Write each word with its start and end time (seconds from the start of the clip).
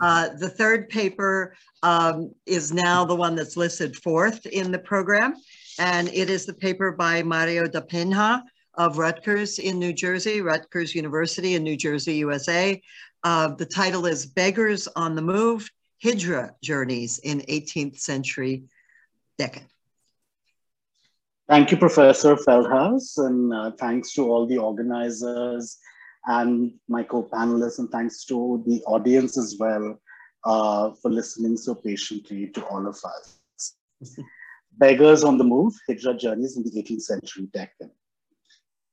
Uh, 0.00 0.28
the 0.38 0.48
third 0.48 0.88
paper 0.88 1.54
um, 1.82 2.32
is 2.46 2.72
now 2.72 3.04
the 3.04 3.14
one 3.14 3.34
that's 3.34 3.56
listed 3.56 3.96
fourth 3.96 4.46
in 4.46 4.70
the 4.72 4.78
program, 4.78 5.34
and 5.78 6.08
it 6.08 6.30
is 6.30 6.46
the 6.46 6.54
paper 6.54 6.92
by 6.92 7.22
Mario 7.22 7.66
da 7.66 7.80
Penha 7.80 8.42
of 8.74 8.98
Rutgers 8.98 9.58
in 9.58 9.78
New 9.78 9.92
Jersey, 9.92 10.40
Rutgers 10.40 10.94
University 10.94 11.54
in 11.54 11.62
New 11.62 11.76
Jersey, 11.76 12.14
USA. 12.16 12.80
Uh, 13.24 13.48
the 13.54 13.66
title 13.66 14.06
is 14.06 14.26
Beggars 14.26 14.86
on 14.94 15.14
the 15.14 15.22
Move, 15.22 15.68
Hijra 16.04 16.50
Journeys 16.62 17.18
in 17.18 17.40
18th 17.40 17.98
Century 17.98 18.64
Deccan. 19.36 19.66
Thank 21.48 21.70
you, 21.70 21.76
Professor 21.76 22.36
Feldhaus, 22.36 23.16
and 23.16 23.54
uh, 23.54 23.70
thanks 23.78 24.12
to 24.14 24.30
all 24.30 24.46
the 24.46 24.58
organizers 24.58 25.78
and 26.28 26.74
my 26.88 27.02
co-panelists, 27.02 27.78
and 27.78 27.90
thanks 27.90 28.24
to 28.26 28.62
the 28.66 28.82
audience 28.84 29.36
as 29.38 29.56
well 29.58 29.98
uh, 30.44 30.90
for 31.02 31.10
listening 31.10 31.56
so 31.56 31.74
patiently 31.74 32.48
to 32.48 32.64
all 32.66 32.86
of 32.86 32.98
us. 33.04 33.74
Beggars 34.72 35.24
on 35.24 35.38
the 35.38 35.44
Move, 35.44 35.74
Hijra 35.88 36.16
Journeys 36.18 36.56
in 36.56 36.62
the 36.62 36.70
18th 36.70 37.02
Century 37.02 37.48
Deccan. 37.52 37.90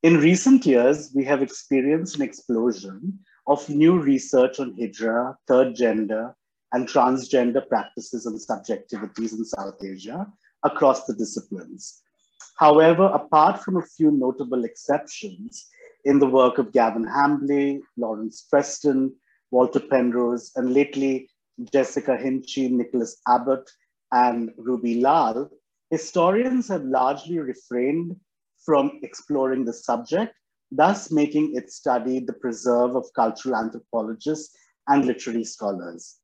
In 0.02 0.18
recent 0.18 0.66
years, 0.66 1.12
we 1.14 1.26
have 1.26 1.42
experienced 1.42 2.16
an 2.16 2.22
explosion 2.22 3.20
of 3.48 3.68
new 3.70 4.00
research 4.00 4.60
on 4.60 4.76
Hijra, 4.78 5.36
third 5.48 5.76
gender, 5.76 6.36
and 6.72 6.88
transgender 6.88 7.68
practices 7.68 8.26
and 8.26 8.40
subjectivities 8.40 9.34
in 9.34 9.46
South 9.46 9.84
Asia 9.84 10.26
across 10.64 11.06
the 11.06 11.14
disciplines. 11.14 12.02
However, 12.58 13.06
apart 13.06 13.62
from 13.62 13.78
a 13.78 13.86
few 13.86 14.12
notable 14.12 14.64
exceptions, 14.64 15.68
in 16.06 16.20
the 16.20 16.28
work 16.28 16.58
of 16.60 16.72
Gavin 16.72 17.04
Hambly, 17.06 17.82
Lawrence 17.98 18.46
Preston, 18.50 19.14
Walter 19.52 19.80
Penrose, 19.80 20.52
and 20.56 20.74
lately 20.74 21.30
Jessica 21.74 22.16
Hinchy, 22.16 22.70
Nicholas 22.70 23.18
Abbott, 23.28 23.70
and 24.12 24.52
Ruby 24.58 25.02
Lal, 25.02 25.50
historians 25.90 26.68
have 26.68 26.84
largely 26.84 27.40
refrained 27.40 28.16
from 28.64 29.00
exploring 29.04 29.66
the 29.66 29.74
subject, 29.74 30.34
thus 30.72 31.12
making 31.12 31.56
its 31.56 31.76
study 31.76 32.20
the 32.20 32.34
preserve 32.34 32.96
of 32.96 33.06
cultural 33.16 33.56
anthropologists 33.56 34.56
and 34.88 35.06
literary 35.06 35.44
scholars. 35.44 36.18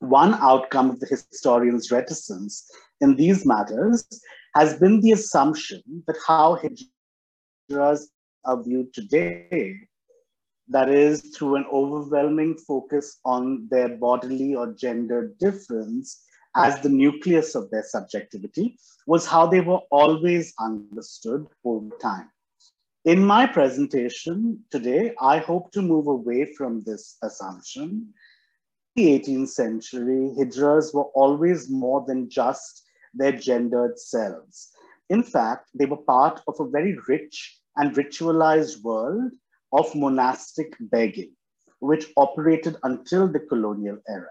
One 0.00 0.34
outcome 0.34 0.90
of 0.90 1.00
the 1.00 1.06
historian's 1.06 1.90
reticence 1.90 2.68
in 3.00 3.16
these 3.16 3.46
matters 3.46 4.06
has 4.54 4.78
been 4.78 5.00
the 5.00 5.12
assumption 5.12 5.82
that 6.06 6.16
how 6.26 6.58
hijras 7.70 8.06
are 8.44 8.62
view 8.62 8.88
today, 8.92 9.76
that 10.68 10.88
is 10.88 11.20
through 11.36 11.56
an 11.56 11.66
overwhelming 11.72 12.56
focus 12.56 13.18
on 13.24 13.66
their 13.70 13.88
bodily 13.88 14.54
or 14.54 14.72
gender 14.72 15.34
difference 15.40 16.24
as 16.56 16.80
the 16.80 16.88
nucleus 16.88 17.54
of 17.54 17.70
their 17.70 17.82
subjectivity, 17.82 18.76
was 19.06 19.26
how 19.26 19.46
they 19.46 19.60
were 19.60 19.80
always 19.90 20.52
understood 20.58 21.46
over 21.64 21.94
time. 22.00 22.28
In 23.04 23.24
my 23.24 23.46
presentation 23.46 24.62
today, 24.70 25.14
I 25.20 25.38
hope 25.38 25.70
to 25.72 25.82
move 25.82 26.06
away 26.06 26.52
from 26.54 26.82
this 26.82 27.16
assumption. 27.22 28.12
In 28.96 29.04
the 29.04 29.18
18th 29.20 29.48
century, 29.48 30.34
hijras 30.38 30.92
were 30.92 31.10
always 31.14 31.70
more 31.70 32.04
than 32.06 32.28
just 32.28 32.82
their 33.14 33.32
gendered 33.32 33.98
selves. 33.98 34.70
In 35.08 35.22
fact, 35.22 35.70
they 35.74 35.86
were 35.86 35.96
part 35.96 36.40
of 36.46 36.60
a 36.60 36.68
very 36.68 36.98
rich 37.08 37.59
and 37.76 37.94
ritualized 37.94 38.82
world 38.82 39.32
of 39.72 39.94
monastic 39.94 40.76
begging, 40.80 41.32
which 41.80 42.06
operated 42.16 42.76
until 42.82 43.28
the 43.28 43.40
colonial 43.40 43.98
era. 44.08 44.28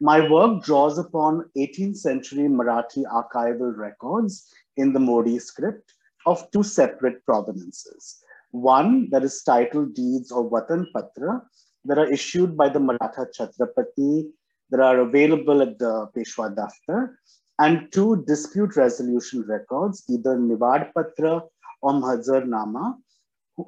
My 0.00 0.28
work 0.30 0.62
draws 0.64 0.98
upon 0.98 1.50
18th 1.58 1.96
century 1.96 2.48
Marathi 2.48 3.04
archival 3.04 3.76
records 3.76 4.50
in 4.76 4.92
the 4.92 4.98
Modi 4.98 5.38
script 5.38 5.92
of 6.26 6.50
two 6.52 6.62
separate 6.62 7.24
provenances. 7.24 8.22
One 8.50 9.10
that 9.10 9.22
is 9.22 9.42
titled 9.42 9.94
Deeds 9.94 10.32
of 10.32 10.46
Vatan 10.46 10.86
Patra 10.94 11.42
that 11.84 11.98
are 11.98 12.10
issued 12.10 12.56
by 12.56 12.68
the 12.68 12.80
Maratha 12.80 13.26
Chhatrapati 13.38 14.30
that 14.70 14.80
are 14.80 15.00
available 15.00 15.62
at 15.62 15.78
the 15.78 16.08
Peshwa 16.16 16.54
Daftar, 16.54 17.14
and 17.58 17.92
two 17.92 18.24
dispute 18.26 18.76
resolution 18.76 19.42
records, 19.46 20.04
either 20.08 20.36
Nivad 20.36 20.92
Patra 20.94 21.42
or 21.82 21.92
Mahazar 21.92 22.46
Nama, 22.46 22.96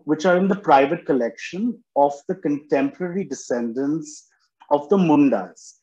which 0.05 0.27
are 0.27 0.37
in 0.37 0.49
the 0.49 0.57
private 0.57 1.05
collection 1.07 1.83
of 1.97 2.13
the 2.29 2.35
contemporary 2.35 3.25
descendants 3.25 4.29
of 4.71 4.89
the 4.89 4.97
Mundas. 4.97 5.75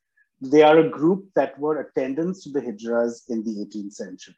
They 0.42 0.64
are 0.64 0.80
a 0.80 0.90
group 0.90 1.26
that 1.36 1.60
were 1.60 1.82
attendants 1.82 2.44
to 2.44 2.50
the 2.50 2.62
Hijras 2.62 3.30
in 3.30 3.44
the 3.44 3.66
18th 3.66 3.94
century. 3.94 4.36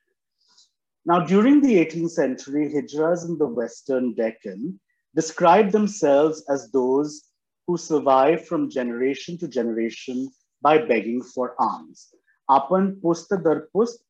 Now, 1.06 1.19
during 1.25 1.62
the 1.62 1.75
18th 1.85 2.12
century, 2.12 2.72
Hijras 2.74 3.28
in 3.28 3.38
the 3.38 3.47
Western 3.47 4.13
Deccan 4.13 4.79
described 5.16 5.72
themselves 5.72 6.44
as 6.50 6.72
those 6.72 7.29
who 7.68 7.78
survived 7.78 8.47
from 8.47 8.69
generation 8.69 9.38
to 9.40 9.47
generation 9.47 10.31
by 10.62 10.78
begging 10.78 11.22
for 11.22 11.56
alms. 11.59 12.13
Apan 12.50 13.00
pusta 13.02 13.41
dar 13.44 13.68
pust 13.73 14.03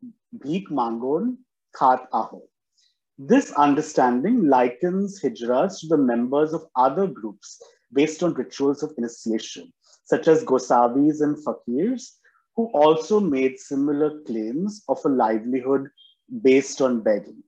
bhik 0.44 0.68
mangon 0.70 1.38
khat 1.74 2.08
aho. 2.12 2.42
This 3.24 3.52
understanding 3.52 4.48
likens 4.48 5.22
hijras 5.22 5.80
to 5.82 5.88
the 5.88 5.98
members 5.98 6.54
of 6.54 6.66
other 6.76 7.06
groups 7.06 7.62
based 7.94 8.24
on 8.24 8.34
rituals 8.34 8.82
of 8.82 8.96
initiation, 8.98 9.72
such 10.06 10.28
as 10.28 10.44
Gosavis 10.44 11.22
and 11.22 11.38
Fakirs, 11.38 12.16
who 12.56 12.72
also 12.74 13.20
made 13.20 13.60
similar 13.60 14.22
claims 14.22 14.84
of 14.90 14.98
a 15.06 15.10
livelihood 15.10 15.92
based 16.42 16.82
on 16.82 17.04
begging. 17.04 17.44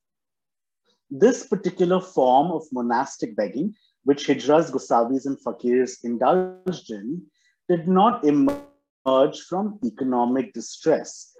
This 1.09 1.47
particular 1.47 1.99
form 1.99 2.51
of 2.51 2.67
monastic 2.71 3.35
begging, 3.35 3.73
which 4.03 4.27
Hijras, 4.27 4.69
Gosavis, 4.69 5.25
and 5.25 5.39
Fakirs 5.43 6.03
indulged 6.03 6.91
in, 6.91 7.25
did 7.67 7.87
not 7.87 8.23
emerge 8.23 9.41
from 9.49 9.79
economic 9.83 10.53
distress. 10.53 11.35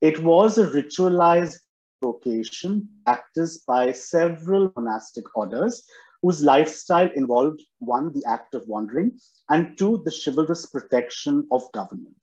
It 0.00 0.22
was 0.22 0.56
a 0.56 0.66
ritualized 0.66 1.58
vocation 2.02 2.88
practiced 3.04 3.66
by 3.66 3.92
several 3.92 4.72
monastic 4.76 5.24
orders 5.36 5.84
whose 6.22 6.42
lifestyle 6.42 7.10
involved 7.14 7.62
one, 7.78 8.12
the 8.12 8.24
act 8.26 8.54
of 8.54 8.66
wandering, 8.66 9.18
and 9.48 9.76
two, 9.78 10.02
the 10.04 10.10
chivalrous 10.24 10.66
protection 10.66 11.46
of 11.52 11.70
government. 11.72 12.16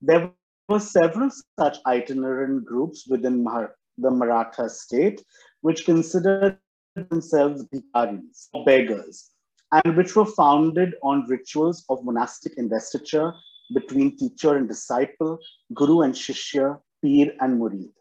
There 0.00 0.30
were 0.68 0.80
several 0.80 1.30
such 1.58 1.78
itinerant 1.86 2.64
groups 2.64 3.06
within 3.08 3.44
the 3.44 4.10
Maratha 4.10 4.68
state, 4.68 5.24
which 5.60 5.84
considered 5.84 6.58
themselves 6.94 7.64
bikaris, 7.64 8.48
beggars, 8.66 9.30
and 9.72 9.96
which 9.96 10.14
were 10.14 10.26
founded 10.26 10.94
on 11.02 11.28
rituals 11.28 11.84
of 11.88 12.04
monastic 12.04 12.54
investiture 12.58 13.32
between 13.72 14.16
teacher 14.16 14.56
and 14.56 14.68
disciple, 14.68 15.38
guru 15.74 16.02
and 16.02 16.14
shishya, 16.14 16.78
peer 17.02 17.32
and 17.40 17.60
murid. 17.60 17.92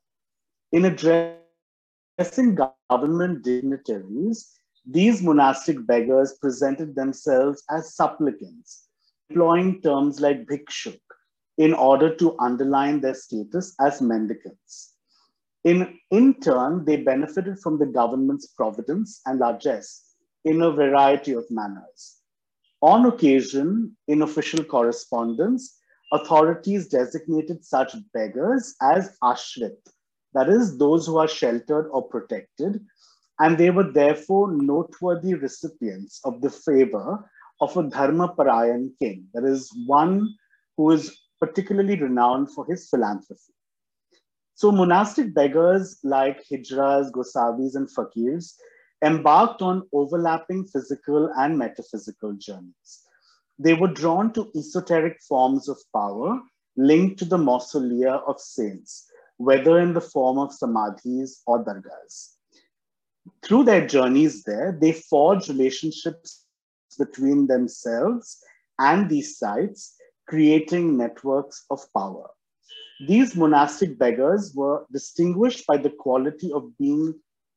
In 0.72 0.86
addressing 0.86 2.56
government 2.90 3.44
dignitaries, 3.44 4.58
these 4.86 5.22
monastic 5.22 5.86
beggars 5.86 6.38
presented 6.42 6.96
themselves 6.96 7.62
as 7.70 7.96
supplicants, 7.96 8.88
employing 9.30 9.82
terms 9.82 10.22
like 10.22 10.46
bhikshuk 10.46 11.00
in 11.58 11.74
order 11.74 12.16
to 12.16 12.40
underline 12.40 13.02
their 13.02 13.14
status 13.14 13.76
as 13.82 14.02
mendicants. 14.02 14.96
In, 15.66 16.00
in 16.10 16.40
turn, 16.40 16.86
they 16.86 17.04
benefited 17.04 17.60
from 17.60 17.78
the 17.78 17.86
government's 17.86 18.48
providence 18.48 19.22
and 19.26 19.40
largesse 19.40 20.16
in 20.46 20.62
a 20.62 20.72
variety 20.72 21.34
of 21.34 21.46
manners. 21.52 22.22
On 22.82 23.06
occasion, 23.06 23.96
in 24.08 24.22
official 24.22 24.64
correspondence, 24.64 25.78
authorities 26.14 26.88
designated 26.88 27.64
such 27.64 27.94
beggars 28.14 28.74
as 28.82 29.18
ashrit, 29.22 29.78
that 30.34 30.50
is, 30.50 30.78
those 30.78 31.06
who 31.06 31.18
are 31.18 31.28
sheltered 31.28 31.88
or 31.92 32.04
protected, 32.08 32.86
and 33.40 33.58
they 33.58 33.70
were 33.70 33.92
therefore 33.92 34.52
noteworthy 34.52 35.34
recipients 35.34 36.20
of 36.24 36.42
the 36.42 36.50
favor 36.50 37.30
of 37.60 37.76
a 37.78 37.84
Dharma 37.84 38.34
Parayan 38.38 38.92
king, 39.00 39.26
that 39.34 39.44
is, 39.44 39.72
one 39.86 40.36
who 40.78 40.92
is 40.92 41.18
particularly 41.40 42.00
renowned 42.00 42.52
for 42.52 42.66
his 42.66 42.88
philanthropy. 42.90 43.54
So 44.56 44.72
monastic 44.72 45.34
beggars 45.34 46.00
like 46.04 46.44
hijras, 46.48 47.12
gosavis, 47.12 47.76
and 47.76 47.90
fakirs 47.90 48.54
embarked 49.04 49.62
on 49.62 49.88
overlapping 49.92 50.66
physical 50.66 51.32
and 51.38 51.58
metaphysical 51.58 52.34
journeys. 52.34 53.02
They 53.58 53.74
were 53.74 53.88
drawn 53.88 54.34
to 54.34 54.52
esoteric 54.56 55.20
forms 55.28 55.68
of 55.68 55.78
power 55.94 56.40
linked 56.78 57.20
to 57.20 57.26
the 57.26 57.38
mausolea 57.38 58.22
of 58.28 58.40
saints, 58.40 59.11
whether 59.42 59.80
in 59.80 59.94
the 59.94 60.02
form 60.02 60.38
of 60.38 60.52
samadhis 60.52 61.42
or 61.48 61.64
dargahs. 61.64 62.36
Through 63.44 63.64
their 63.64 63.88
journeys 63.88 64.44
there, 64.44 64.78
they 64.80 64.94
forge 64.94 65.50
relationships 65.50 66.46
between 66.98 67.48
themselves 67.48 68.38
and 68.80 69.10
these 69.10 69.38
sites 69.38 69.96
creating 70.28 70.98
networks 70.98 71.66
of 71.72 71.82
power. 71.98 72.30
These 73.08 73.36
monastic 73.36 73.98
beggars 73.98 74.54
were 74.56 74.86
distinguished 74.92 75.66
by 75.66 75.78
the 75.78 75.90
quality 75.90 76.52
of 76.54 76.78
being 76.78 77.16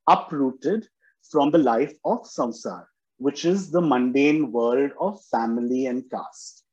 uprooted 0.09 0.89
from 1.31 1.51
the 1.51 1.59
life 1.59 1.93
of 2.05 2.23
samsara, 2.23 2.87
which 3.19 3.45
is 3.45 3.71
the 3.71 3.81
mundane 3.81 4.53
world 4.53 4.93
of 4.99 5.23
family 5.31 5.87
and 5.87 6.11
caste. 6.11 6.65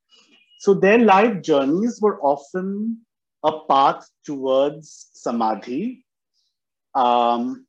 So 0.59 0.73
their 0.73 0.99
life 0.99 1.41
journeys 1.41 1.99
were 2.01 2.21
often 2.21 3.05
a 3.43 3.59
path 3.67 4.09
towards 4.25 5.09
samadhi. 5.13 6.05
Um, 6.93 7.65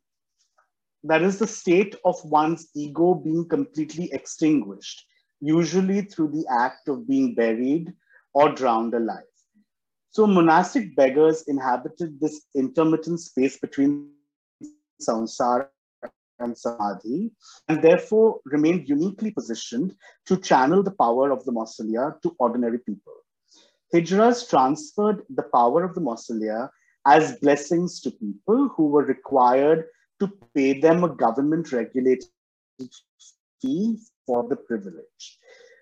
that 1.05 1.23
is 1.23 1.39
the 1.39 1.47
state 1.47 1.97
of 2.05 2.23
one's 2.25 2.69
ego 2.75 3.15
being 3.15 3.49
completely 3.49 4.13
extinguished, 4.13 5.05
usually 5.41 6.03
through 6.03 6.29
the 6.29 6.47
act 6.51 6.89
of 6.89 7.09
being 7.09 7.35
buried 7.35 7.93
or 8.35 8.53
drowned 8.53 8.95
alive. 8.95 9.25
So 10.11 10.27
monastic 10.27 10.95
beggars 10.95 11.45
inhabited 11.49 12.21
this 12.21 12.47
intermittent 12.55 13.21
space 13.21 13.59
between 13.59 14.11
samsara 15.01 15.69
and 16.39 16.57
samadhi, 16.57 17.33
and 17.69 17.83
therefore 17.83 18.41
remained 18.45 18.89
uniquely 18.89 19.31
positioned 19.31 19.95
to 20.27 20.37
channel 20.37 20.83
the 20.83 20.91
power 20.91 21.31
of 21.31 21.45
the 21.45 21.53
mausolea 21.53 22.21
to 22.23 22.37
ordinary 22.39 22.79
people. 22.79 23.15
Hijras 23.95 24.49
transferred 24.49 25.23
the 25.29 25.43
power 25.55 25.85
of 25.85 25.95
the 25.95 26.01
mausolea 26.01 26.71
as 27.07 27.39
blessings 27.39 28.01
to 28.01 28.11
people 28.11 28.69
who 28.77 28.87
were 28.87 29.05
required 29.05 29.87
to 30.21 30.29
pay 30.55 30.81
them 30.81 31.05
a 31.05 31.09
government 31.09 31.73
regulated 31.73 32.29
fee 33.61 33.99
for 34.27 34.49
the 34.49 34.57
privilege. 34.57 35.39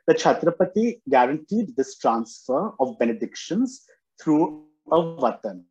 The 0.06 0.14
Chhatrapati 0.14 1.02
guaranteed 1.08 1.76
this 1.76 1.98
transfer 1.98 2.72
of 2.80 2.98
benedictions 2.98 3.84
through 4.20 4.64
a 4.90 4.96
vatan 4.96 5.62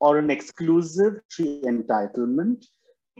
or 0.00 0.18
an 0.18 0.30
exclusive 0.30 1.20
tree 1.30 1.60
entitlement, 1.64 2.64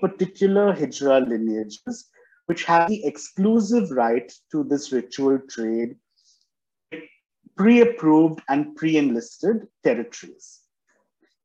particular 0.00 0.74
Hijra 0.74 1.28
lineages, 1.28 2.08
which 2.46 2.64
have 2.64 2.88
the 2.88 3.04
exclusive 3.04 3.90
right 3.90 4.32
to 4.50 4.64
this 4.64 4.90
ritual 4.90 5.38
trade, 5.50 5.96
pre-approved 7.60 8.40
and 8.48 8.74
pre-enlisted 8.74 9.68
territories. 9.84 10.60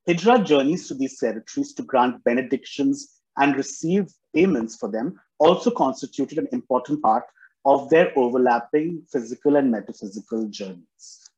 Hijra 0.08 0.46
journeys 0.46 0.88
to 0.88 0.94
these 0.94 1.20
territories 1.20 1.74
to 1.74 1.84
grant 1.84 2.24
benedictions 2.24 3.20
and 3.36 3.58
receive 3.58 4.06
payments 4.34 4.78
for 4.78 4.90
them 4.90 5.20
also 5.40 5.70
constituted 5.70 6.38
an 6.38 6.48
important 6.54 7.02
part 7.02 7.26
of 7.66 7.90
their 7.90 8.18
overlapping 8.18 9.02
physical 9.12 9.58
and 9.58 9.70
metaphysical 9.70 10.48
journeys. 10.48 11.30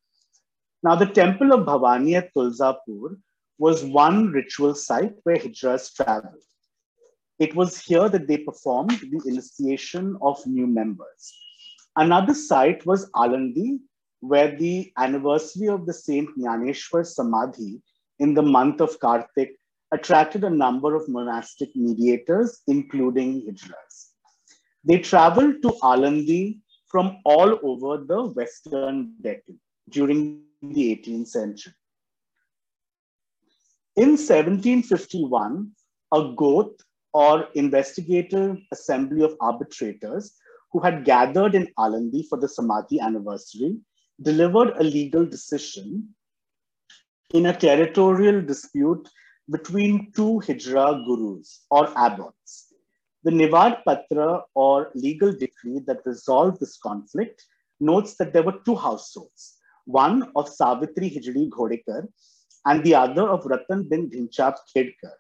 Now, 0.83 0.93
the 0.93 1.07
temple 1.07 1.53
of 1.53 1.65
Bhavani 1.65 2.13
at 2.13 2.31
Tulzapur 2.35 3.17
was 3.57 3.83
one 3.83 4.27
ritual 4.31 4.75
site 4.75 5.15
where 5.23 5.37
Hijras 5.37 5.91
traveled. 5.95 6.43
It 7.39 7.55
was 7.55 7.81
here 7.81 8.09
that 8.09 8.27
they 8.27 8.37
performed 8.37 8.91
the 8.91 9.21
initiation 9.25 10.17
of 10.21 10.45
new 10.45 10.67
members. 10.67 11.35
Another 11.95 12.35
site 12.35 12.85
was 12.85 13.09
Alandi, 13.15 13.79
where 14.21 14.55
the 14.57 14.91
anniversary 14.97 15.67
of 15.67 15.85
the 15.85 15.93
Saint 15.93 16.29
Jnaneshwar 16.37 17.05
Samadhi 17.05 17.81
in 18.19 18.33
the 18.33 18.41
month 18.41 18.81
of 18.81 18.99
Kartik 18.99 19.55
attracted 19.91 20.43
a 20.43 20.49
number 20.49 20.95
of 20.95 21.07
monastic 21.07 21.75
mediators, 21.75 22.61
including 22.67 23.41
Hijras. 23.41 24.11
They 24.83 24.99
traveled 24.99 25.61
to 25.61 25.69
Alandi 25.83 26.59
from 26.87 27.17
all 27.25 27.59
over 27.63 28.03
the 28.03 28.23
Western 28.23 29.13
Deccan 29.21 29.59
during 29.89 30.43
the 30.61 30.95
18th 30.95 31.27
century. 31.27 31.73
In 33.95 34.11
1751, 34.11 35.71
a 36.13 36.33
Goth 36.35 36.75
or 37.13 37.47
investigative 37.55 38.57
assembly 38.71 39.23
of 39.23 39.35
arbitrators 39.41 40.35
who 40.71 40.79
had 40.79 41.05
gathered 41.05 41.55
in 41.55 41.67
Alandi 41.79 42.27
for 42.27 42.39
the 42.39 42.47
Samadhi 42.47 42.99
anniversary 42.99 43.77
delivered 44.21 44.75
a 44.77 44.83
legal 44.83 45.25
decision 45.25 46.07
in 47.33 47.47
a 47.47 47.57
territorial 47.57 48.41
dispute 48.41 49.07
between 49.49 50.11
two 50.13 50.41
Hijra 50.45 51.05
gurus 51.05 51.65
or 51.69 51.89
abbots. 51.97 52.73
The 53.23 53.31
Nivad 53.31 53.83
Patra 53.85 54.43
or 54.55 54.91
legal 54.95 55.31
decree 55.31 55.81
that 55.87 56.05
resolved 56.05 56.59
this 56.59 56.77
conflict 56.77 57.43
notes 57.79 58.15
that 58.17 58.33
there 58.33 58.43
were 58.43 58.59
two 58.65 58.75
households, 58.75 59.57
one 59.85 60.31
of 60.35 60.49
Savitri 60.49 61.09
Hijri 61.09 61.49
Ghodekar 61.49 62.07
and 62.65 62.83
the 62.83 62.95
other 62.95 63.27
of 63.29 63.45
Ratan 63.45 63.87
bin 63.87 64.09
Dhinchap 64.09 64.55
Khedkar, 64.75 65.15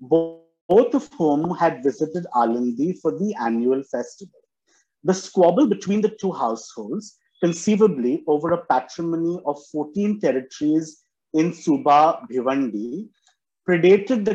both 0.00 0.94
of 0.94 1.08
whom 1.16 1.56
had 1.56 1.82
visited 1.82 2.26
Alandi 2.34 2.98
for 3.00 3.18
the 3.18 3.34
annual 3.40 3.82
festival. 3.84 4.40
The 5.04 5.14
squabble 5.14 5.66
between 5.66 6.00
the 6.00 6.14
two 6.20 6.32
households, 6.32 7.18
conceivably 7.40 8.22
over 8.26 8.52
a 8.52 8.64
patrimony 8.66 9.40
of 9.46 9.58
14 9.72 10.20
territories 10.20 11.02
in 11.32 11.52
Suba 11.52 12.26
Bhivandi, 12.30 13.08
predated 13.68 14.24
the 14.24 14.34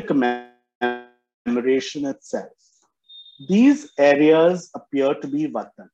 commemoration 1.50 2.06
itself. 2.06 2.52
These 3.48 3.92
areas 3.98 4.70
appear 4.74 5.14
to 5.14 5.28
be 5.28 5.46
Vatan. 5.46 5.88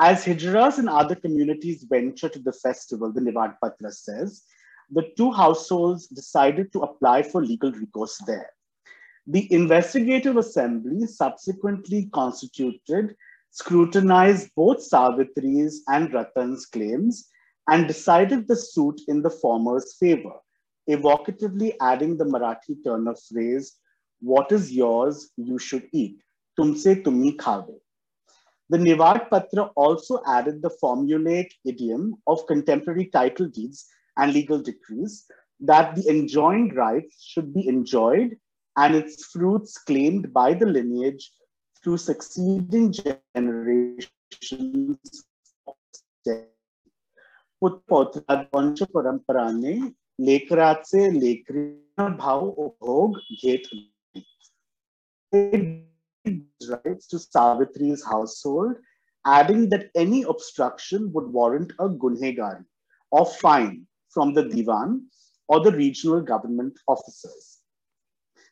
As 0.00 0.24
Hijras 0.24 0.78
and 0.78 0.88
other 0.88 1.14
communities 1.14 1.84
venture 1.88 2.28
to 2.28 2.38
the 2.38 2.52
festival, 2.52 3.12
the 3.12 3.20
Nivad 3.20 3.56
Patra 3.62 3.92
says, 3.92 4.42
the 4.90 5.10
two 5.16 5.30
households 5.32 6.08
decided 6.08 6.72
to 6.72 6.80
apply 6.80 7.22
for 7.22 7.42
legal 7.42 7.72
recourse 7.72 8.18
there. 8.26 8.50
The 9.26 9.50
investigative 9.52 10.36
assembly 10.36 11.06
subsequently 11.06 12.10
constituted, 12.12 13.16
scrutinized 13.54 14.50
both 14.56 14.78
Savitri's 14.78 15.82
and 15.88 16.12
Ratan's 16.12 16.66
claims, 16.66 17.28
and 17.68 17.86
decided 17.86 18.48
the 18.48 18.56
suit 18.56 19.00
in 19.06 19.22
the 19.22 19.30
former's 19.30 19.94
favor, 19.96 20.34
evocatively 20.90 21.74
adding 21.80 22.16
the 22.16 22.24
Marathi 22.24 22.82
turn 22.84 23.06
of 23.06 23.18
phrase, 23.30 23.76
what 24.20 24.50
is 24.50 24.72
yours, 24.72 25.30
you 25.36 25.58
should 25.58 25.88
eat. 25.92 26.20
Tumse 26.58 27.02
tumi 27.04 27.36
khave. 27.36 27.78
The 28.70 28.78
Nivad 28.78 29.30
Patra 29.30 29.70
also 29.76 30.20
added 30.26 30.60
the 30.60 30.76
formulaic 30.82 31.50
idiom 31.64 32.16
of 32.26 32.46
contemporary 32.48 33.06
title 33.06 33.46
deeds 33.46 33.86
and 34.16 34.32
legal 34.32 34.58
decrees 34.58 35.26
that 35.60 35.94
the 35.94 36.08
enjoined 36.08 36.74
rights 36.74 37.22
should 37.22 37.54
be 37.54 37.68
enjoyed 37.68 38.36
and 38.76 38.94
its 38.96 39.26
fruits 39.26 39.78
claimed 39.78 40.32
by 40.32 40.54
the 40.54 40.66
lineage 40.66 41.30
through 41.83 41.97
succeeding 41.97 42.91
generations. 42.91 44.09
पुत्र 47.61 48.85
परंपरा 48.85 49.51
ने 49.51 49.73
लेकरात 50.25 50.83
से 50.85 51.09
लेकरी 51.11 52.15
भाव 52.17 52.47
उपभोग 52.47 53.17
घेत 53.43 53.63
rights 56.69 57.07
to 57.07 57.17
Savitri's 57.17 58.03
household, 58.05 58.75
adding 59.25 59.69
that 59.69 59.89
any 59.95 60.23
obstruction 60.23 61.11
would 61.13 61.27
warrant 61.27 61.71
a 61.79 61.89
gunhegari 61.89 62.65
or 63.11 63.25
fine 63.25 63.87
from 64.09 64.33
the 64.33 64.43
divan 64.43 65.07
or 65.47 65.59
the 65.61 65.71
regional 65.71 66.21
government 66.21 66.79
officers. 66.87 67.59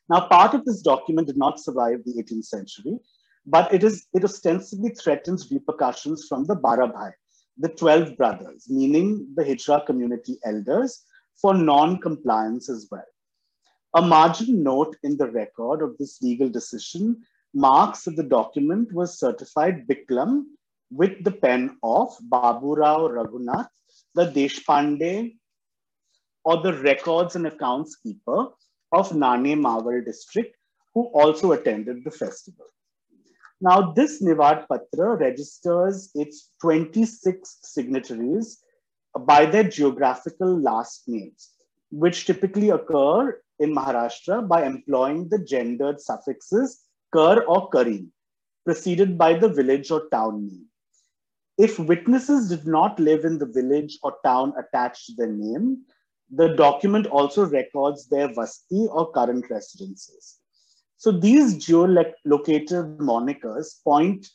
Now, 0.08 0.26
part 0.28 0.54
of 0.54 0.64
this 0.64 0.80
document 0.82 1.26
did 1.26 1.36
not 1.36 1.60
survive 1.60 2.02
the 2.04 2.14
18th 2.22 2.44
century, 2.44 2.98
but 3.45 3.73
it, 3.73 3.83
is, 3.83 4.07
it 4.13 4.23
ostensibly 4.23 4.91
threatens 4.91 5.51
repercussions 5.51 6.27
from 6.27 6.45
the 6.45 6.55
Barabhai, 6.55 7.11
the 7.57 7.69
12 7.69 8.17
brothers, 8.17 8.67
meaning 8.69 9.27
the 9.35 9.43
Hijra 9.43 9.85
community 9.85 10.37
elders, 10.45 11.03
for 11.41 11.53
non-compliance 11.53 12.69
as 12.69 12.87
well. 12.89 13.05
A 13.95 14.01
margin 14.01 14.63
note 14.63 14.95
in 15.03 15.17
the 15.17 15.29
record 15.29 15.81
of 15.81 15.97
this 15.97 16.21
legal 16.21 16.49
decision 16.49 17.21
marks 17.53 18.03
that 18.05 18.15
the 18.15 18.23
document 18.23 18.91
was 18.91 19.19
certified 19.19 19.87
Biklam 19.87 20.43
with 20.89 21.23
the 21.23 21.31
pen 21.31 21.77
of 21.83 22.15
Baburao 22.31 23.09
Raghunath, 23.11 23.67
the 24.15 24.25
Deshpande, 24.25 25.35
or 26.45 26.61
the 26.61 26.73
records 26.81 27.35
and 27.35 27.47
accounts 27.47 27.95
keeper 27.97 28.47
of 28.91 29.13
Nane 29.13 29.59
Mawal 29.59 30.03
district, 30.05 30.55
who 30.93 31.05
also 31.07 31.51
attended 31.51 32.03
the 32.03 32.11
festival. 32.11 32.65
Now, 33.63 33.93
this 33.93 34.21
Nivad 34.21 34.65
Patra 34.67 35.15
registers 35.15 36.11
its 36.15 36.49
26 36.59 37.59
signatories 37.61 38.61
by 39.17 39.45
their 39.45 39.63
geographical 39.63 40.59
last 40.59 41.03
names, 41.07 41.51
which 41.89 42.25
typically 42.25 42.71
occur 42.71 43.41
in 43.59 43.73
Maharashtra 43.73 44.49
by 44.49 44.65
employing 44.65 45.29
the 45.29 45.39
gendered 45.39 46.01
suffixes 46.01 46.81
Kar 47.13 47.45
or 47.45 47.69
Karin, 47.69 48.11
preceded 48.65 49.17
by 49.17 49.35
the 49.35 49.47
village 49.47 49.91
or 49.91 50.09
town 50.09 50.45
name. 50.45 50.65
If 51.57 51.79
witnesses 51.79 52.49
did 52.49 52.67
not 52.67 52.99
live 52.99 53.23
in 53.23 53.37
the 53.37 53.45
village 53.45 53.97
or 54.03 54.17
town 54.25 54.51
attached 54.57 55.05
to 55.05 55.13
their 55.15 55.31
name, 55.31 55.83
the 56.29 56.49
document 56.49 57.07
also 57.07 57.45
records 57.45 58.09
their 58.09 58.27
vasti 58.27 58.87
or 58.91 59.13
current 59.13 59.49
residences. 59.49 60.39
So 61.03 61.11
these 61.11 61.55
geolocated 61.55 62.97
monikers 62.97 63.83
point 63.83 64.25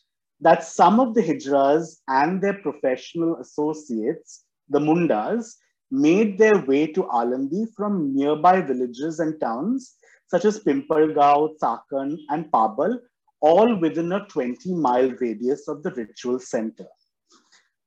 that 0.43 0.63
some 0.63 1.01
of 1.01 1.15
the 1.15 1.23
hijras 1.23 1.97
and 2.09 2.43
their 2.43 2.59
professional 2.61 3.37
associates, 3.37 4.45
the 4.69 4.79
mundas, 4.79 5.55
made 5.91 6.37
their 6.37 6.59
way 6.67 6.87
to 6.89 7.05
Alandi 7.05 7.65
from 7.75 8.15
nearby 8.15 8.61
villages 8.61 9.19
and 9.19 9.41
towns 9.41 9.95
such 10.27 10.45
as 10.45 10.63
Pimpalgaon, 10.63 11.55
Chakan, 11.59 12.19
and 12.29 12.53
Pabal, 12.53 12.99
all 13.41 13.81
within 13.81 14.13
a 14.13 14.27
20 14.27 14.75
mile 14.75 15.11
radius 15.23 15.69
of 15.69 15.83
the 15.83 15.93
ritual 15.93 16.39
center. 16.39 16.87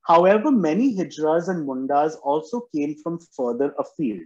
However, 0.08 0.50
many 0.50 0.98
hijras 0.98 1.50
and 1.50 1.70
mundas 1.70 2.16
also 2.24 2.62
came 2.76 2.96
from 3.04 3.20
further 3.38 3.76
afield. 3.78 4.26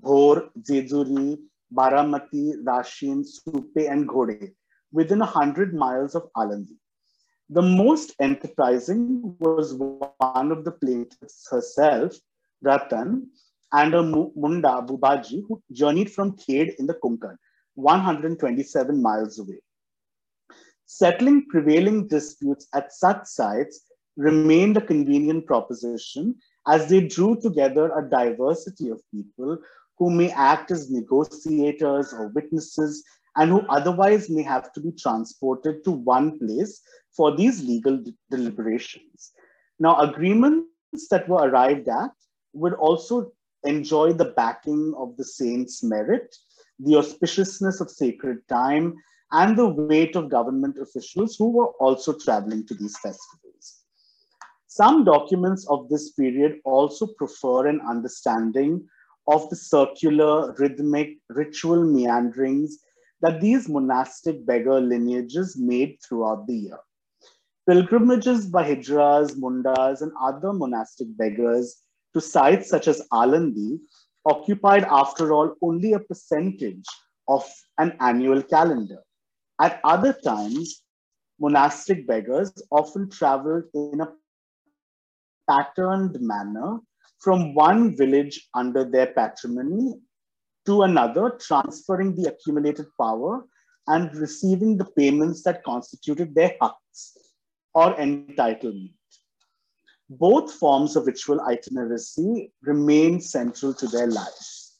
Bhor, 0.00 0.48
Jejuri, 0.62 1.36
Baramati, 1.74 2.62
Rashin, 2.64 3.24
Supe, 3.24 3.88
and 3.88 4.08
Ghode, 4.08 4.52
within 4.92 5.20
100 5.20 5.74
miles 5.74 6.14
of 6.14 6.28
Alandi. 6.36 6.76
The 7.50 7.62
most 7.62 8.14
enterprising 8.20 9.36
was 9.38 9.74
one 9.74 10.52
of 10.52 10.64
the 10.64 10.72
plaintiffs 10.72 11.48
herself, 11.50 12.14
Ratan, 12.62 13.28
and 13.72 13.94
a 13.94 14.02
Munda, 14.02 14.82
Bubaji, 14.86 15.42
who 15.48 15.62
journeyed 15.72 16.12
from 16.12 16.36
Khed 16.36 16.74
in 16.78 16.86
the 16.86 16.94
Konkan, 16.94 17.36
127 17.74 19.00
miles 19.00 19.38
away. 19.38 19.60
Settling 20.86 21.46
prevailing 21.48 22.06
disputes 22.06 22.68
at 22.74 22.92
such 22.92 23.26
sites 23.26 23.80
remained 24.16 24.76
a 24.76 24.86
convenient 24.86 25.46
proposition 25.46 26.36
as 26.68 26.88
they 26.88 27.06
drew 27.06 27.40
together 27.40 27.90
a 27.92 28.08
diversity 28.08 28.90
of 28.90 29.00
people 29.10 29.58
who 30.02 30.10
may 30.10 30.32
act 30.32 30.72
as 30.72 30.90
negotiators 30.90 32.12
or 32.12 32.26
witnesses 32.34 33.04
and 33.36 33.52
who 33.52 33.60
otherwise 33.68 34.28
may 34.28 34.42
have 34.42 34.72
to 34.72 34.80
be 34.80 34.90
transported 34.90 35.84
to 35.84 35.92
one 35.92 36.40
place 36.40 36.80
for 37.16 37.36
these 37.36 37.62
legal 37.62 37.98
de 37.98 38.12
deliberations. 38.28 39.30
Now, 39.78 40.00
agreements 40.00 41.06
that 41.12 41.28
were 41.28 41.48
arrived 41.48 41.88
at 41.88 42.10
would 42.52 42.74
also 42.74 43.30
enjoy 43.62 44.12
the 44.12 44.32
backing 44.40 44.92
of 44.98 45.16
the 45.16 45.24
saint's 45.24 45.84
merit, 45.84 46.34
the 46.80 46.94
auspiciousness 47.02 47.80
of 47.80 47.88
sacred 47.88 48.38
time, 48.48 48.94
and 49.30 49.56
the 49.56 49.68
weight 49.68 50.16
of 50.16 50.30
government 50.30 50.78
officials 50.78 51.36
who 51.36 51.52
were 51.58 51.70
also 51.84 52.12
traveling 52.24 52.66
to 52.66 52.74
these 52.74 52.98
festivals. 52.98 53.84
Some 54.66 55.04
documents 55.04 55.64
of 55.68 55.88
this 55.88 56.10
period 56.10 56.58
also 56.64 57.06
prefer 57.06 57.68
an 57.68 57.80
understanding 57.88 58.88
of 59.28 59.48
the 59.50 59.56
circular, 59.56 60.54
rhythmic, 60.58 61.18
ritual 61.28 61.84
meanderings 61.84 62.78
that 63.20 63.40
these 63.40 63.68
monastic 63.68 64.44
beggar 64.44 64.80
lineages 64.80 65.56
made 65.56 65.98
throughout 66.02 66.46
the 66.46 66.54
year. 66.54 66.78
Pilgrimages 67.68 68.46
by 68.46 68.64
Hijras, 68.64 69.36
Mundas, 69.38 70.02
and 70.02 70.10
other 70.20 70.52
monastic 70.52 71.06
beggars 71.16 71.82
to 72.14 72.20
sites 72.20 72.68
such 72.68 72.88
as 72.88 73.06
Alandi 73.12 73.78
occupied, 74.26 74.84
after 74.84 75.32
all, 75.32 75.54
only 75.62 75.92
a 75.92 76.00
percentage 76.00 76.84
of 77.28 77.48
an 77.78 77.96
annual 78.00 78.42
calendar. 78.42 78.98
At 79.60 79.80
other 79.84 80.12
times, 80.12 80.82
monastic 81.38 82.06
beggars 82.06 82.52
often 82.70 83.08
traveled 83.08 83.64
in 83.74 84.00
a 84.00 84.12
patterned 85.48 86.20
manner 86.20 86.80
from 87.22 87.54
one 87.54 87.96
village 87.96 88.48
under 88.54 88.84
their 88.84 89.06
patrimony 89.06 89.94
to 90.66 90.82
another, 90.82 91.38
transferring 91.40 92.16
the 92.16 92.28
accumulated 92.28 92.86
power 93.00 93.46
and 93.86 94.14
receiving 94.16 94.76
the 94.76 94.84
payments 94.96 95.42
that 95.44 95.62
constituted 95.62 96.34
their 96.34 96.54
haqs 96.60 97.16
or 97.74 97.94
entitlement. 97.94 98.92
Both 100.10 100.52
forms 100.52 100.96
of 100.96 101.06
ritual 101.06 101.38
itineracy 101.40 102.50
remain 102.62 103.20
central 103.20 103.72
to 103.74 103.86
their 103.86 104.08
lives. 104.08 104.78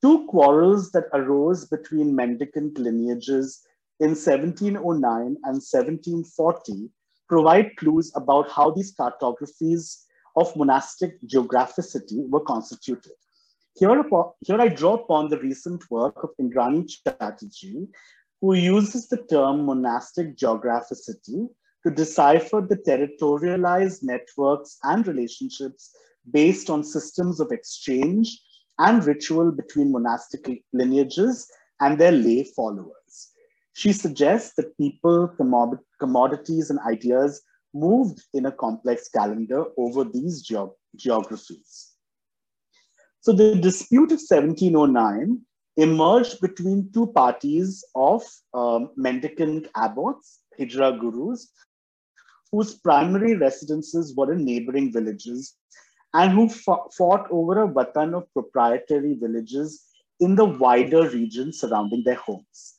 Two 0.00 0.26
quarrels 0.26 0.90
that 0.92 1.08
arose 1.12 1.66
between 1.66 2.14
mendicant 2.14 2.78
lineages 2.78 3.62
in 4.00 4.10
1709 4.10 4.82
and 4.82 5.36
1740 5.42 6.88
provide 7.28 7.76
clues 7.76 8.12
about 8.14 8.48
how 8.48 8.70
these 8.70 8.94
cartographies 8.94 10.04
of 10.38 10.54
monastic 10.56 11.20
geographicity 11.26 12.28
were 12.28 12.40
constituted. 12.40 13.12
Here, 13.76 14.02
here 14.46 14.60
I 14.60 14.68
draw 14.68 14.94
upon 14.94 15.28
the 15.28 15.38
recent 15.38 15.90
work 15.90 16.22
of 16.22 16.30
Indrani 16.40 16.88
Chatterjee, 16.88 17.88
who 18.40 18.54
uses 18.54 19.08
the 19.08 19.22
term 19.30 19.66
monastic 19.66 20.36
geographicity 20.36 21.48
to 21.84 21.90
decipher 21.90 22.60
the 22.60 22.76
territorialized 22.76 24.02
networks 24.02 24.78
and 24.82 25.06
relationships 25.06 25.94
based 26.32 26.70
on 26.70 26.84
systems 26.84 27.40
of 27.40 27.52
exchange 27.52 28.40
and 28.78 29.04
ritual 29.04 29.50
between 29.50 29.92
monastic 29.92 30.62
lineages 30.72 31.48
and 31.80 31.98
their 31.98 32.12
lay 32.12 32.44
followers. 32.44 33.32
She 33.74 33.92
suggests 33.92 34.54
that 34.56 34.76
people, 34.76 35.28
commodities, 36.00 36.70
and 36.70 36.80
ideas 36.80 37.42
moved 37.74 38.22
in 38.34 38.46
a 38.46 38.52
complex 38.52 39.08
calendar 39.08 39.66
over 39.76 40.04
these 40.04 40.46
geog 40.46 40.72
geographies. 40.96 41.92
So 43.20 43.32
the 43.32 43.56
dispute 43.56 44.12
of 44.12 44.20
1709 44.20 45.40
emerged 45.76 46.40
between 46.40 46.90
two 46.92 47.06
parties 47.08 47.84
of 47.94 48.22
um, 48.54 48.90
mendicant 48.96 49.68
abbots, 49.76 50.40
Hijra 50.58 50.98
gurus, 50.98 51.52
whose 52.50 52.74
primary 52.74 53.36
residences 53.36 54.14
were 54.16 54.32
in 54.32 54.44
neighboring 54.44 54.92
villages 54.92 55.56
and 56.14 56.32
who 56.32 56.48
fought 56.48 57.28
over 57.30 57.62
a 57.62 57.68
watan 57.68 58.14
of 58.14 58.32
proprietary 58.32 59.14
villages 59.14 59.84
in 60.20 60.34
the 60.34 60.44
wider 60.44 61.08
region 61.10 61.52
surrounding 61.52 62.02
their 62.02 62.14
homes. 62.14 62.77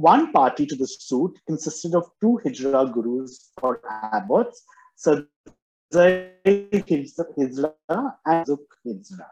One 0.00 0.32
party 0.32 0.64
to 0.64 0.74
the 0.76 0.86
suit 0.86 1.38
consisted 1.46 1.94
of 1.94 2.10
two 2.22 2.40
Hijra 2.42 2.90
gurus 2.90 3.50
or 3.62 3.82
abbots, 3.86 4.62
Sadzai 4.96 6.30
Hijra 6.72 8.14
and 8.24 8.46
Zuk 8.46 8.64
Hijra, 8.86 9.26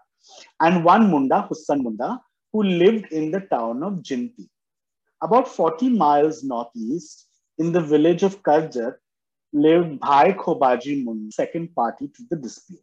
and 0.60 0.84
one 0.84 1.10
Munda, 1.10 1.48
Hussan 1.48 1.82
Munda, 1.82 2.20
who 2.52 2.62
lived 2.64 3.12
in 3.12 3.30
the 3.30 3.40
town 3.40 3.82
of 3.82 3.94
Jinti. 4.02 4.46
About 5.22 5.48
40 5.48 5.88
miles 5.88 6.44
northeast, 6.44 7.28
in 7.56 7.72
the 7.72 7.80
village 7.80 8.22
of 8.22 8.42
Karjat, 8.42 8.96
lived 9.54 9.98
Bhai 10.00 10.34
Khobaji 10.34 11.02
Munda, 11.02 11.32
second 11.32 11.74
party 11.74 12.08
to 12.08 12.22
the 12.28 12.36
dispute. 12.36 12.80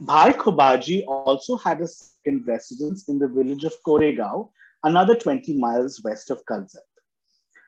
Bhai 0.00 0.32
Khobaji 0.32 1.04
also 1.06 1.56
had 1.56 1.80
a 1.80 1.86
second 1.86 2.44
residence 2.48 3.08
in 3.08 3.20
the 3.20 3.28
village 3.28 3.62
of 3.62 3.72
Koregaon, 3.86 4.48
another 4.84 5.16
20 5.16 5.58
miles 5.58 6.00
west 6.04 6.30
of 6.30 6.44
Karjat. 6.44 6.88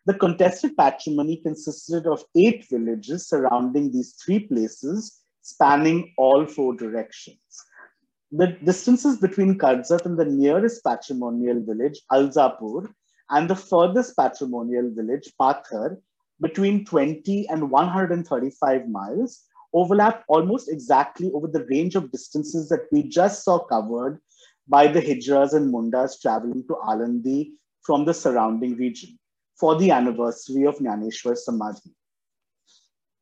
The 0.06 0.14
contested 0.14 0.76
patrimony 0.76 1.38
consisted 1.38 2.06
of 2.06 2.24
eight 2.36 2.66
villages 2.70 3.28
surrounding 3.28 3.90
these 3.90 4.14
three 4.24 4.40
places, 4.40 5.20
spanning 5.42 6.14
all 6.16 6.46
four 6.46 6.76
directions. 6.76 7.40
The 8.30 8.56
distances 8.64 9.18
between 9.18 9.58
Karzat 9.58 10.06
and 10.06 10.18
the 10.18 10.24
nearest 10.24 10.84
patrimonial 10.84 11.60
village, 11.64 12.00
Alzapur, 12.12 12.88
and 13.30 13.50
the 13.50 13.56
furthest 13.56 14.16
patrimonial 14.16 14.92
village, 14.94 15.32
Pathar, 15.40 15.96
between 16.40 16.84
20 16.84 17.48
and 17.48 17.70
135 17.70 18.88
miles, 18.88 19.44
overlap 19.72 20.24
almost 20.28 20.68
exactly 20.68 21.32
over 21.32 21.48
the 21.48 21.66
range 21.70 21.96
of 21.96 22.12
distances 22.12 22.68
that 22.68 22.86
we 22.92 23.02
just 23.02 23.42
saw 23.42 23.58
covered 23.58 24.20
by 24.68 24.86
the 24.86 25.00
Hijras 25.00 25.52
and 25.52 25.72
Mundas 25.72 26.20
traveling 26.20 26.64
to 26.66 26.74
Alandi 26.84 27.50
from 27.82 28.04
the 28.04 28.14
surrounding 28.14 28.76
region 28.76 29.18
for 29.58 29.78
the 29.78 29.90
anniversary 29.90 30.64
of 30.64 30.76
Nyaneshwar 30.78 31.36
Samadhi. 31.36 31.94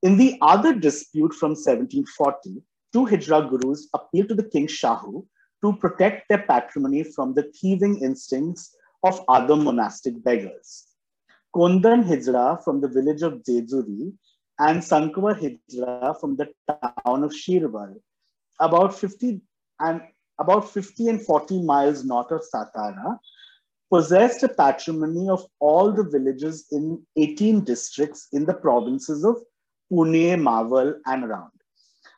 In 0.03 0.17
the 0.17 0.37
other 0.43 0.75
dispute 0.75 1.33
from 1.33 1.51
1740, 1.51 2.63
two 2.93 3.07
Hijra 3.07 3.49
gurus 3.49 3.89
appealed 3.95 4.29
to 4.29 4.35
the 4.35 4.49
King 4.49 4.67
Shahu 4.67 5.27
to 5.63 5.73
protect 5.77 6.29
their 6.29 6.43
patrimony 6.43 7.03
from 7.03 7.35
the 7.35 7.51
thieving 7.59 8.03
instincts 8.03 8.77
of 9.03 9.25
other 9.29 9.57
monastic 9.57 10.23
beggars. 10.23 10.87
Kondan 11.55 12.05
Hijra 12.05 12.63
from 12.65 12.81
the 12.81 12.89
village 12.89 13.23
of 13.23 13.43
Jejuri 13.49 14.13
and 14.59 14.81
Sankwa 14.81 15.35
Hijra 15.41 16.19
from 16.21 16.37
the 16.37 16.49
town 16.69 17.23
of 17.23 17.33
Shirwal, 17.33 17.95
about 18.61 18.99
50 18.99 19.41
and 19.81 20.01
about 20.39 20.71
50 20.71 21.09
and 21.09 21.23
40 21.23 21.63
miles 21.63 22.05
north 22.05 22.31
of 22.31 22.43
Satara, 22.53 23.19
possessed 23.93 24.43
a 24.43 24.49
patrimony 24.49 25.29
of 25.29 25.45
all 25.61 25.93
the 25.93 26.05
villages 26.05 26.67
in 26.73 27.01
18 27.17 27.65
districts 27.65 28.29
in 28.33 28.45
the 28.45 28.55
provinces 28.55 29.25
of 29.25 29.37
Pune, 29.93 30.41
Mawal, 30.41 30.95
and 31.07 31.25
around. 31.25 31.53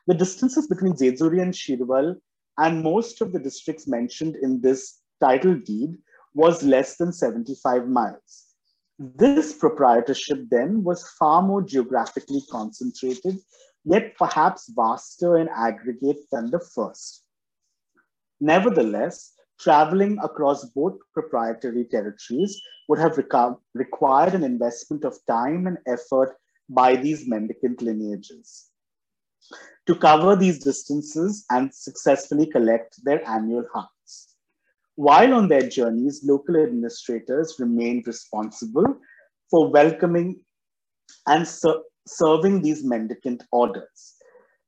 The 0.07 0.15
distances 0.15 0.67
between 0.67 0.93
Jejuri 0.93 1.41
and 1.41 1.53
Shirwal 1.53 2.15
and 2.57 2.81
most 2.81 3.21
of 3.21 3.33
the 3.33 3.39
districts 3.39 3.87
mentioned 3.87 4.37
in 4.37 4.61
this 4.61 5.01
title 5.21 5.55
deed 5.55 5.97
was 6.33 6.63
less 6.63 6.97
than 6.97 7.11
75 7.11 7.87
miles. 7.87 8.45
This 8.97 9.53
proprietorship 9.53 10.45
then 10.49 10.83
was 10.83 11.07
far 11.19 11.41
more 11.43 11.61
geographically 11.61 12.41
concentrated, 12.49 13.37
yet 13.85 14.17
perhaps 14.17 14.71
vaster 14.75 15.37
in 15.37 15.49
aggregate 15.49 16.17
than 16.31 16.49
the 16.49 16.59
first. 16.59 17.26
Nevertheless, 18.39 19.33
traveling 19.59 20.17
across 20.23 20.65
both 20.65 20.97
proprietary 21.13 21.85
territories 21.85 22.61
would 22.87 22.99
have 22.99 23.17
required 23.17 24.33
an 24.33 24.43
investment 24.43 25.03
of 25.03 25.17
time 25.27 25.67
and 25.67 25.77
effort 25.87 26.35
by 26.69 26.95
these 26.95 27.27
mendicant 27.27 27.81
lineages 27.81 28.69
to 29.85 29.95
cover 29.95 30.35
these 30.35 30.63
distances 30.63 31.45
and 31.49 31.73
successfully 31.73 32.45
collect 32.45 33.03
their 33.03 33.27
annual 33.27 33.65
hunts. 33.73 34.35
While 34.95 35.33
on 35.33 35.47
their 35.47 35.67
journeys, 35.67 36.23
local 36.25 36.57
administrators 36.57 37.55
remained 37.59 38.07
responsible 38.07 38.97
for 39.49 39.71
welcoming 39.71 40.41
and 41.27 41.47
ser 41.47 41.81
serving 42.05 42.61
these 42.61 42.83
mendicant 42.83 43.43
orders. 43.51 44.16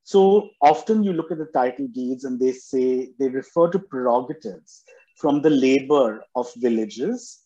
So 0.09 0.49
often 0.59 1.03
you 1.03 1.13
look 1.13 1.29
at 1.29 1.37
the 1.37 1.51
title 1.53 1.87
deeds 1.87 2.23
and 2.23 2.39
they 2.39 2.51
say 2.51 3.11
they 3.19 3.29
refer 3.29 3.69
to 3.69 3.77
prerogatives 3.77 4.83
from 5.17 5.43
the 5.43 5.51
labor 5.51 6.23
of 6.35 6.47
villages. 6.57 7.43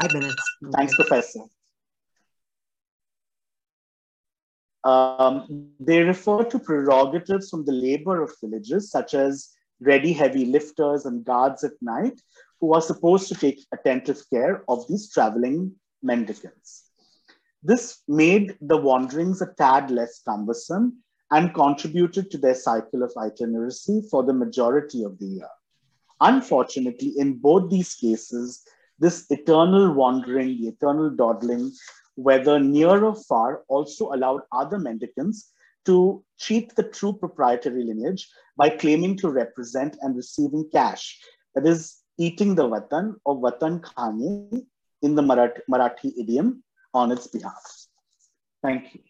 Five 0.00 0.12
minutes. 0.12 0.42
Thanks, 0.72 0.96
Professor. 0.96 1.44
Um, 4.82 5.70
they 5.78 6.02
refer 6.02 6.42
to 6.42 6.58
prerogatives 6.58 7.48
from 7.48 7.64
the 7.64 7.78
labor 7.86 8.20
of 8.20 8.32
villages, 8.40 8.90
such 8.90 9.14
as 9.14 9.50
ready 9.78 10.12
heavy 10.12 10.46
lifters 10.46 11.06
and 11.06 11.24
guards 11.24 11.62
at 11.62 11.80
night, 11.80 12.20
who 12.60 12.74
are 12.74 12.82
supposed 12.82 13.28
to 13.28 13.36
take 13.36 13.64
attentive 13.72 14.20
care 14.30 14.64
of 14.68 14.84
these 14.88 15.12
traveling 15.12 15.76
mendicants. 16.02 16.90
This 17.62 18.02
made 18.08 18.58
the 18.60 18.76
wanderings 18.76 19.40
a 19.42 19.54
tad 19.56 19.92
less 19.92 20.20
cumbersome 20.22 21.03
and 21.30 21.54
contributed 21.54 22.30
to 22.30 22.38
their 22.38 22.54
cycle 22.54 23.02
of 23.02 23.12
itineracy 23.16 24.08
for 24.10 24.22
the 24.22 24.32
majority 24.32 25.02
of 25.02 25.18
the 25.18 25.26
year. 25.26 25.48
Unfortunately, 26.20 27.14
in 27.18 27.38
both 27.38 27.70
these 27.70 27.94
cases, 27.94 28.64
this 28.98 29.26
eternal 29.30 29.92
wandering, 29.92 30.60
the 30.60 30.68
eternal 30.68 31.10
dawdling, 31.10 31.72
whether 32.14 32.58
near 32.60 33.04
or 33.04 33.16
far, 33.16 33.62
also 33.68 34.12
allowed 34.12 34.42
other 34.52 34.78
mendicants 34.78 35.52
to 35.86 36.24
cheat 36.38 36.74
the 36.76 36.82
true 36.82 37.12
proprietary 37.12 37.84
lineage 37.84 38.28
by 38.56 38.70
claiming 38.70 39.16
to 39.16 39.28
represent 39.28 39.96
and 40.00 40.16
receiving 40.16 40.68
cash, 40.72 41.20
that 41.54 41.66
is, 41.66 42.00
eating 42.16 42.54
the 42.54 42.62
vatan 42.62 43.14
or 43.24 43.36
vatan 43.40 43.80
khani 43.80 44.64
in 45.02 45.14
the 45.16 45.22
Marathi, 45.22 45.58
Marathi 45.68 46.12
idiom 46.16 46.62
on 46.94 47.10
its 47.10 47.26
behalf. 47.26 47.86
Thank 48.62 48.94
you. 48.94 49.00